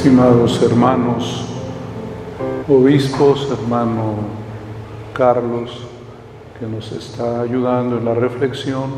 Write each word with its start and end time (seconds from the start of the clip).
estimados 0.00 0.62
hermanos, 0.62 1.44
obispos, 2.66 3.50
hermano 3.50 4.14
Carlos, 5.12 5.86
que 6.58 6.64
nos 6.64 6.90
está 6.90 7.42
ayudando 7.42 7.98
en 7.98 8.06
la 8.06 8.14
reflexión, 8.14 8.92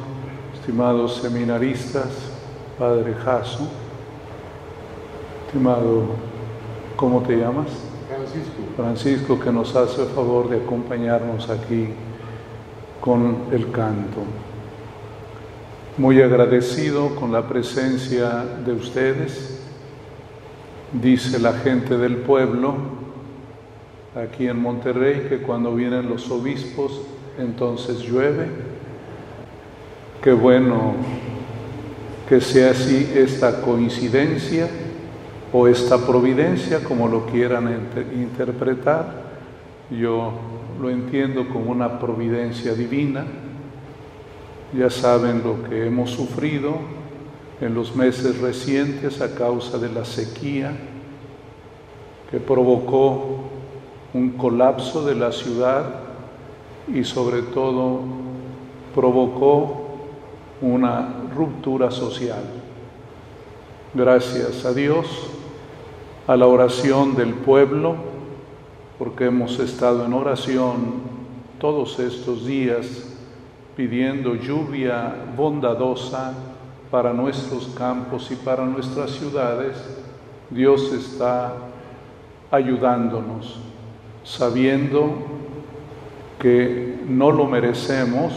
estimados 0.54 1.16
seminaristas, 1.16 2.06
Padre 2.78 3.14
Jaso, 3.14 3.66
estimado, 5.44 6.04
¿cómo 6.94 7.20
te 7.22 7.36
llamas? 7.36 7.66
Francisco. 8.06 8.62
Francisco, 8.76 9.40
que 9.40 9.50
nos 9.50 9.74
hace 9.74 10.02
el 10.02 10.08
favor 10.10 10.50
de 10.50 10.58
acompañarnos 10.58 11.50
aquí 11.50 11.88
con 13.00 13.38
el 13.50 13.72
canto. 13.72 14.20
Muy 15.98 16.22
agradecido 16.22 17.16
con 17.16 17.32
la 17.32 17.48
presencia 17.48 18.44
de 18.64 18.72
ustedes 18.72 19.61
Dice 20.92 21.38
la 21.38 21.54
gente 21.54 21.96
del 21.96 22.16
pueblo 22.16 22.74
aquí 24.14 24.46
en 24.46 24.60
Monterrey 24.60 25.26
que 25.26 25.38
cuando 25.38 25.74
vienen 25.74 26.08
los 26.10 26.30
obispos 26.30 27.00
entonces 27.38 28.00
llueve. 28.00 28.46
Qué 30.22 30.32
bueno 30.32 30.94
que 32.28 32.42
sea 32.42 32.72
así 32.72 33.10
esta 33.14 33.62
coincidencia 33.62 34.68
o 35.50 35.66
esta 35.66 35.96
providencia, 36.06 36.84
como 36.84 37.08
lo 37.08 37.24
quieran 37.24 37.90
interpretar. 38.14 39.22
Yo 39.90 40.32
lo 40.80 40.90
entiendo 40.90 41.48
como 41.48 41.70
una 41.70 41.98
providencia 41.98 42.74
divina. 42.74 43.24
Ya 44.76 44.90
saben 44.90 45.42
lo 45.42 45.68
que 45.68 45.86
hemos 45.86 46.10
sufrido 46.10 47.01
en 47.62 47.74
los 47.74 47.94
meses 47.94 48.40
recientes 48.40 49.20
a 49.20 49.36
causa 49.36 49.78
de 49.78 49.88
la 49.88 50.04
sequía 50.04 50.72
que 52.28 52.40
provocó 52.40 53.44
un 54.12 54.30
colapso 54.30 55.04
de 55.04 55.14
la 55.14 55.30
ciudad 55.30 55.84
y 56.92 57.04
sobre 57.04 57.42
todo 57.42 58.00
provocó 58.92 59.86
una 60.60 61.14
ruptura 61.36 61.92
social. 61.92 62.42
Gracias 63.94 64.64
a 64.64 64.74
Dios, 64.74 65.06
a 66.26 66.36
la 66.36 66.48
oración 66.48 67.14
del 67.14 67.32
pueblo, 67.32 67.94
porque 68.98 69.26
hemos 69.26 69.60
estado 69.60 70.04
en 70.04 70.14
oración 70.14 70.94
todos 71.60 72.00
estos 72.00 72.44
días 72.44 73.08
pidiendo 73.76 74.34
lluvia 74.34 75.14
bondadosa 75.36 76.51
para 76.92 77.14
nuestros 77.14 77.68
campos 77.68 78.30
y 78.30 78.34
para 78.36 78.66
nuestras 78.66 79.12
ciudades, 79.12 79.78
Dios 80.50 80.92
está 80.92 81.54
ayudándonos, 82.50 83.58
sabiendo 84.22 85.10
que 86.38 86.98
no 87.08 87.30
lo 87.30 87.46
merecemos, 87.46 88.34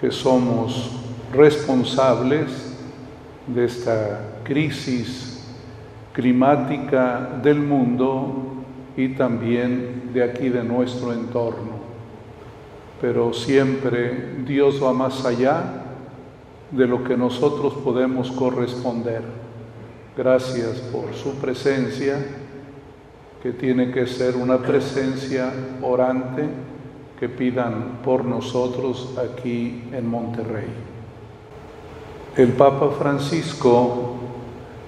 que 0.00 0.12
somos 0.12 0.92
responsables 1.32 2.76
de 3.48 3.64
esta 3.64 4.20
crisis 4.44 5.48
climática 6.12 7.40
del 7.42 7.58
mundo 7.58 8.54
y 8.96 9.08
también 9.08 10.12
de 10.14 10.22
aquí 10.22 10.48
de 10.48 10.62
nuestro 10.62 11.12
entorno. 11.12 11.72
Pero 13.00 13.32
siempre 13.32 14.36
Dios 14.46 14.80
va 14.80 14.92
más 14.92 15.24
allá 15.24 15.86
de 16.70 16.86
lo 16.86 17.04
que 17.04 17.16
nosotros 17.16 17.74
podemos 17.84 18.30
corresponder. 18.30 19.22
Gracias 20.16 20.78
por 20.92 21.14
su 21.14 21.34
presencia, 21.34 22.18
que 23.42 23.52
tiene 23.52 23.92
que 23.92 24.06
ser 24.06 24.36
una 24.36 24.58
presencia 24.58 25.52
orante 25.80 26.48
que 27.18 27.28
pidan 27.28 28.00
por 28.04 28.24
nosotros 28.24 29.14
aquí 29.16 29.84
en 29.92 30.08
Monterrey. 30.08 30.66
El 32.36 32.52
Papa 32.52 32.90
Francisco, 32.98 34.14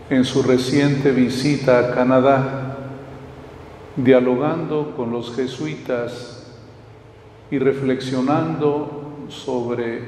en 0.09 0.25
su 0.25 0.43
reciente 0.43 1.13
visita 1.13 1.79
a 1.79 1.95
Canadá, 1.95 2.77
dialogando 3.97 4.95
con 4.97 5.11
los 5.11 5.35
jesuitas 5.35 6.57
y 7.51 7.59
reflexionando 7.59 9.27
sobre 9.29 10.03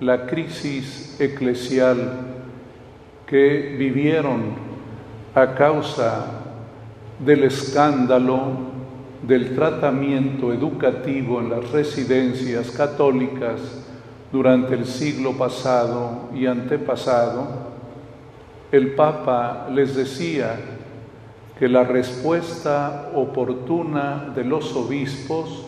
la 0.00 0.26
crisis 0.26 1.16
eclesial 1.20 1.98
que 3.26 3.76
vivieron 3.78 4.54
a 5.34 5.54
causa 5.54 6.26
del 7.18 7.44
escándalo 7.44 8.70
del 9.22 9.54
tratamiento 9.54 10.52
educativo 10.52 11.40
en 11.40 11.50
las 11.50 11.70
residencias 11.70 12.70
católicas 12.70 13.60
durante 14.32 14.74
el 14.74 14.86
siglo 14.86 15.36
pasado 15.36 16.30
y 16.34 16.46
antepasado, 16.46 17.46
el 18.72 18.94
Papa 18.94 19.68
les 19.70 19.94
decía 19.94 20.56
que 21.58 21.68
la 21.68 21.84
respuesta 21.84 23.10
oportuna 23.14 24.32
de 24.34 24.44
los 24.44 24.74
obispos 24.74 25.66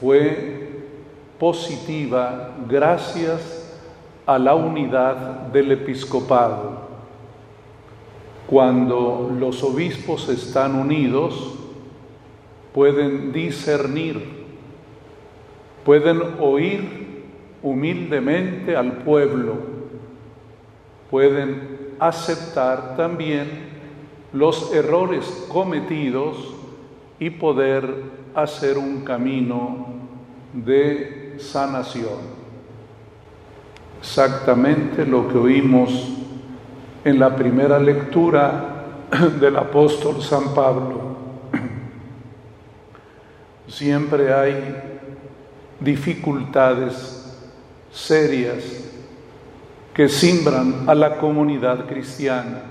fue 0.00 0.67
positiva 1.38 2.54
gracias 2.68 3.68
a 4.26 4.38
la 4.38 4.54
unidad 4.54 5.14
del 5.52 5.72
episcopado. 5.72 6.88
Cuando 8.46 9.30
los 9.38 9.62
obispos 9.62 10.28
están 10.28 10.74
unidos, 10.74 11.54
pueden 12.74 13.32
discernir, 13.32 14.22
pueden 15.84 16.20
oír 16.40 17.24
humildemente 17.62 18.76
al 18.76 18.98
pueblo, 18.98 19.54
pueden 21.10 21.94
aceptar 21.98 22.96
también 22.96 23.68
los 24.32 24.72
errores 24.74 25.46
cometidos 25.48 26.54
y 27.18 27.30
poder 27.30 28.02
hacer 28.34 28.78
un 28.78 29.00
camino 29.00 29.86
de 30.52 31.17
sanación. 31.38 32.38
Exactamente 34.00 35.04
lo 35.04 35.28
que 35.28 35.38
oímos 35.38 36.08
en 37.04 37.18
la 37.18 37.34
primera 37.34 37.78
lectura 37.78 38.84
del 39.40 39.56
apóstol 39.56 40.22
San 40.22 40.54
Pablo. 40.54 41.16
Siempre 43.66 44.32
hay 44.32 44.76
dificultades 45.80 47.36
serias 47.90 48.84
que 49.94 50.08
simbran 50.08 50.88
a 50.88 50.94
la 50.94 51.16
comunidad 51.16 51.86
cristiana, 51.86 52.62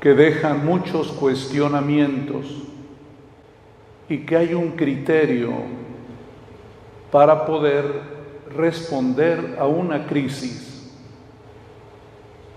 que 0.00 0.14
dejan 0.14 0.66
muchos 0.66 1.12
cuestionamientos 1.12 2.46
y 4.08 4.18
que 4.18 4.36
hay 4.36 4.54
un 4.54 4.72
criterio 4.72 5.52
para 7.14 7.46
poder 7.46 7.84
responder 8.56 9.56
a 9.60 9.66
una 9.66 10.04
crisis. 10.04 10.90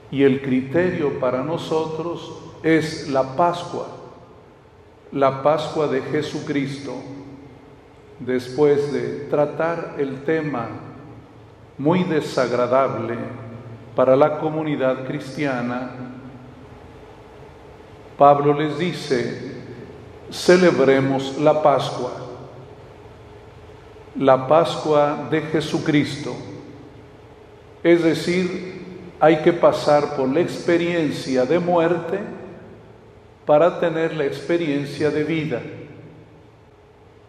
Y 0.10 0.24
el 0.24 0.42
criterio 0.42 1.20
para 1.20 1.44
nosotros 1.44 2.34
es 2.64 3.08
la 3.08 3.36
Pascua, 3.36 3.86
la 5.12 5.44
Pascua 5.44 5.86
de 5.86 6.02
Jesucristo. 6.02 6.96
Después 8.20 8.92
de 8.92 9.28
tratar 9.30 9.94
el 10.00 10.24
tema 10.24 10.70
muy 11.78 12.04
desagradable 12.04 13.16
para 13.96 14.16
la 14.16 14.40
comunidad 14.40 15.06
cristiana, 15.06 15.92
Pablo 18.18 18.56
les 18.56 18.80
dice, 18.80 19.52
celebremos 20.32 21.38
la 21.38 21.62
Pascua 21.62 22.27
la 24.20 24.48
Pascua 24.48 25.28
de 25.30 25.42
Jesucristo. 25.42 26.36
Es 27.84 28.04
decir, 28.04 28.82
hay 29.20 29.38
que 29.38 29.54
pasar 29.54 30.16
por 30.16 30.30
la 30.30 30.42
experiencia 30.42 31.46
de 31.46 31.60
muerte 31.60 32.20
para 33.46 33.80
tener 33.80 34.16
la 34.16 34.26
experiencia 34.26 35.10
de 35.10 35.24
vida. 35.24 35.62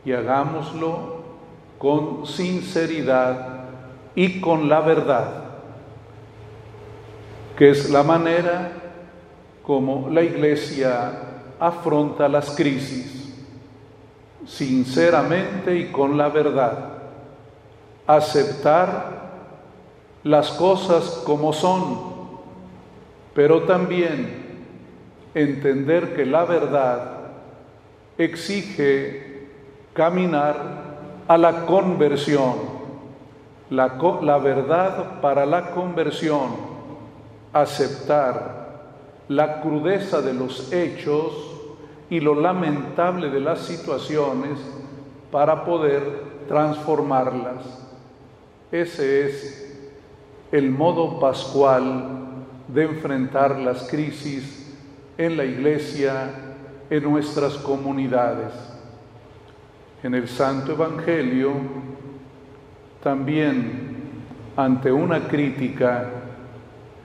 Y 0.05 0.13
hagámoslo 0.13 1.23
con 1.79 2.27
sinceridad 2.27 3.65
y 4.15 4.41
con 4.41 4.69
la 4.69 4.81
verdad, 4.81 5.45
que 7.57 7.71
es 7.71 7.91
la 7.91 8.03
manera 8.03 8.73
como 9.63 10.09
la 10.11 10.23
iglesia 10.23 11.13
afronta 11.61 12.29
las 12.29 12.57
crisis 12.57 13.18
sinceramente 14.49 15.77
y 15.77 15.93
con 15.93 16.19
la 16.19 16.29
verdad, 16.29 16.73
aceptar 18.09 19.29
las 20.25 20.51
cosas 20.51 21.23
como 21.25 21.53
son 21.53 22.09
pero 23.39 23.63
también 23.63 24.49
entender 25.33 26.17
que 26.17 26.27
la 26.27 26.45
verdad 26.45 27.19
exige 28.19 29.47
caminar 29.93 30.57
a 31.29 31.39
la 31.39 31.65
conversión. 31.65 32.79
La, 33.71 33.97
la, 34.23 34.39
verdad 34.39 35.21
para 35.21 35.47
la 35.47 35.71
conversión, 35.71 36.49
aceptar 37.53 38.89
la 39.29 39.61
crudeza 39.61 40.21
de 40.21 40.35
los 40.35 40.73
hechos 40.73 41.58
y 42.11 42.21
lo 42.21 42.35
lamentable 42.35 43.31
de 43.31 43.41
las 43.41 43.61
situaciones 43.61 44.59
para 45.31 45.65
poder 45.65 46.03
transformarlas. 46.49 47.65
Ese 48.73 49.27
es 49.27 49.77
el 50.53 50.71
modo 50.71 51.21
pascual 51.21 52.19
de 52.69 52.85
enfrentar 52.85 53.59
las 53.59 53.89
crisis 53.89 54.75
en 55.19 55.37
la 55.37 55.45
iglesia, 55.45 56.31
en 56.89 57.03
nuestras 57.03 57.55
comunidades. 57.55 58.53
En 60.03 60.15
el 60.15 60.29
Santo 60.29 60.73
Evangelio, 60.73 61.53
también 63.03 63.97
ante 64.57 64.91
una 64.93 65.29
crítica, 65.29 66.11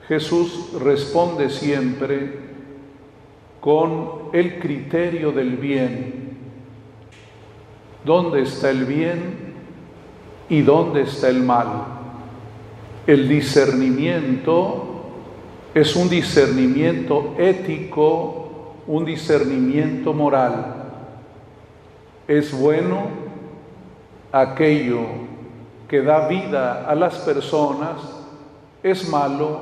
Jesús 0.08 0.72
responde 0.80 1.50
siempre 1.50 2.53
con 3.64 4.28
el 4.34 4.58
criterio 4.58 5.32
del 5.32 5.56
bien. 5.56 6.36
¿Dónde 8.04 8.42
está 8.42 8.68
el 8.68 8.84
bien 8.84 9.54
y 10.50 10.60
dónde 10.60 11.00
está 11.00 11.30
el 11.30 11.42
mal? 11.42 11.68
El 13.06 13.26
discernimiento 13.26 14.84
es 15.72 15.96
un 15.96 16.10
discernimiento 16.10 17.36
ético, 17.38 18.74
un 18.86 19.06
discernimiento 19.06 20.12
moral. 20.12 20.90
Es 22.28 22.52
bueno 22.52 23.06
aquello 24.30 25.06
que 25.88 26.02
da 26.02 26.28
vida 26.28 26.84
a 26.84 26.94
las 26.94 27.16
personas, 27.20 27.96
es 28.82 29.08
malo 29.08 29.58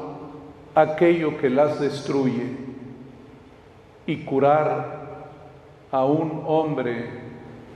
aquello 0.74 1.38
que 1.38 1.48
las 1.48 1.78
destruye. 1.78 2.71
Y 4.06 4.24
curar 4.24 5.02
a 5.90 6.04
un 6.04 6.42
hombre 6.46 7.08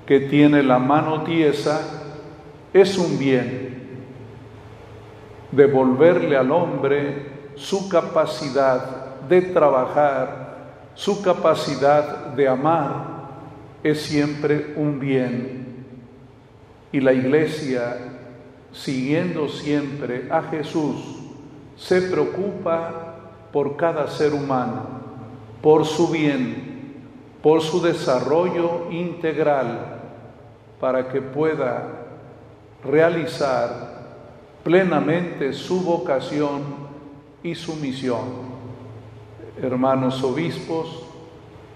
que 0.06 0.20
tiene 0.20 0.62
la 0.62 0.78
mano 0.78 1.22
tiesa 1.22 1.80
es 2.72 2.96
un 2.98 3.18
bien. 3.18 3.76
Devolverle 5.52 6.36
al 6.36 6.50
hombre 6.50 7.26
su 7.54 7.88
capacidad 7.88 9.20
de 9.28 9.42
trabajar, 9.42 10.90
su 10.94 11.22
capacidad 11.22 12.28
de 12.28 12.48
amar, 12.48 13.16
es 13.82 14.02
siempre 14.02 14.74
un 14.76 14.98
bien. 14.98 15.86
Y 16.92 17.00
la 17.00 17.12
iglesia, 17.12 17.96
siguiendo 18.72 19.48
siempre 19.48 20.28
a 20.30 20.42
Jesús, 20.42 20.96
se 21.76 22.02
preocupa 22.02 23.14
por 23.52 23.76
cada 23.76 24.08
ser 24.08 24.32
humano, 24.32 24.95
por 25.66 25.84
su 25.84 26.06
bien, 26.06 26.54
por 27.42 27.60
su 27.60 27.82
desarrollo 27.82 28.88
integral, 28.92 29.98
para 30.78 31.08
que 31.08 31.20
pueda 31.20 31.88
realizar 32.84 33.72
plenamente 34.62 35.52
su 35.52 35.80
vocación 35.80 36.62
y 37.42 37.56
su 37.56 37.74
misión. 37.74 38.46
Hermanos 39.60 40.22
obispos, 40.22 41.04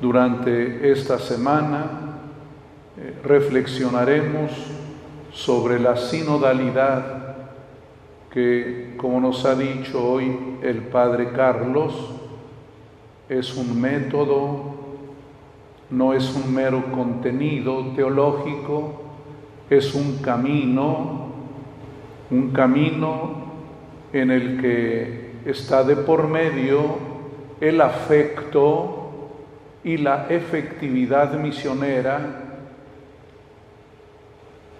durante 0.00 0.92
esta 0.92 1.18
semana 1.18 1.90
eh, 2.96 3.18
reflexionaremos 3.24 4.52
sobre 5.32 5.80
la 5.80 5.96
sinodalidad 5.96 7.38
que, 8.30 8.94
como 8.96 9.20
nos 9.20 9.44
ha 9.44 9.56
dicho 9.56 10.12
hoy 10.12 10.58
el 10.62 10.76
Padre 10.76 11.32
Carlos, 11.32 12.19
es 13.30 13.56
un 13.56 13.80
método, 13.80 14.74
no 15.88 16.14
es 16.14 16.34
un 16.34 16.52
mero 16.52 16.90
contenido 16.92 17.92
teológico, 17.94 19.02
es 19.70 19.94
un 19.94 20.16
camino, 20.16 21.28
un 22.28 22.50
camino 22.50 23.30
en 24.12 24.32
el 24.32 24.60
que 24.60 25.30
está 25.44 25.84
de 25.84 25.94
por 25.94 26.26
medio 26.26 26.82
el 27.60 27.80
afecto 27.80 29.12
y 29.84 29.96
la 29.96 30.26
efectividad 30.28 31.34
misionera. 31.34 32.18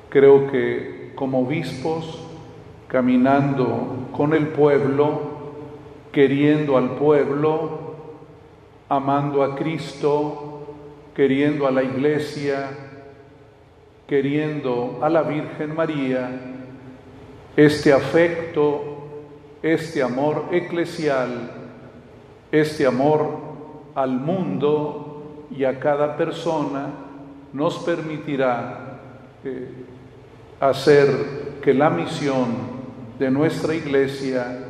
Creo 0.09 0.51
que 0.51 1.13
como 1.15 1.43
obispos, 1.43 2.27
caminando 2.89 4.09
con 4.11 4.35
el 4.35 4.49
pueblo, 4.49 5.21
queriendo 6.11 6.77
al 6.77 6.97
pueblo, 6.97 7.90
amando 8.91 9.43
a 9.43 9.57
Cristo, 9.57 10.75
queriendo 11.15 11.67
a 11.67 11.71
la 11.71 11.83
iglesia, 11.83 12.69
queriendo 14.07 14.99
a 15.01 15.09
la 15.09 15.23
Virgen 15.23 15.75
María, 15.75 16.31
este 17.57 17.93
afecto 17.95 18.91
este 19.63 20.03
amor 20.03 20.47
eclesial, 20.53 21.51
este 22.51 22.87
amor 22.87 23.39
al 23.95 24.13
mundo 24.13 25.47
y 25.51 25.65
a 25.65 25.79
cada 25.79 26.17
persona 26.17 26.89
nos 27.53 27.79
permitirá 27.79 29.01
eh, 29.45 29.69
hacer 30.61 31.59
que 31.63 31.75
la 31.75 31.91
misión 31.91 32.81
de 33.19 33.31
nuestra 33.31 33.75
iglesia 33.75 34.67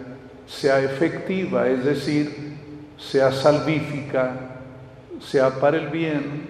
sea 0.46 0.82
efectiva, 0.82 1.68
es 1.68 1.84
decir, 1.84 2.49
sea 3.00 3.32
salvífica, 3.32 4.32
sea 5.20 5.50
para 5.58 5.78
el 5.78 5.88
bien 5.88 6.48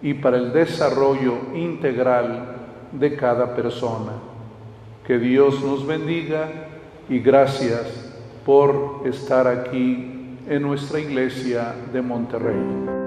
y 0.00 0.14
para 0.14 0.36
el 0.36 0.52
desarrollo 0.52 1.34
integral 1.54 2.56
de 2.92 3.16
cada 3.16 3.54
persona. 3.54 4.12
Que 5.06 5.18
Dios 5.18 5.62
nos 5.62 5.86
bendiga 5.86 6.48
y 7.08 7.18
gracias 7.18 8.10
por 8.46 9.02
estar 9.04 9.46
aquí 9.46 10.38
en 10.48 10.62
nuestra 10.62 11.00
iglesia 11.00 11.74
de 11.92 12.02
Monterrey. 12.02 13.01